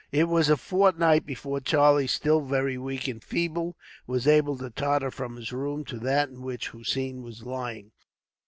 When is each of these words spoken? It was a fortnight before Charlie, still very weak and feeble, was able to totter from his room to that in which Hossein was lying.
It 0.11 0.23
was 0.23 0.49
a 0.49 0.57
fortnight 0.57 1.27
before 1.27 1.59
Charlie, 1.59 2.07
still 2.07 2.41
very 2.41 2.75
weak 2.75 3.07
and 3.07 3.23
feeble, 3.23 3.75
was 4.07 4.25
able 4.25 4.57
to 4.57 4.71
totter 4.71 5.11
from 5.11 5.35
his 5.35 5.53
room 5.53 5.85
to 5.85 5.99
that 5.99 6.29
in 6.29 6.41
which 6.41 6.69
Hossein 6.69 7.21
was 7.21 7.43
lying. 7.43 7.91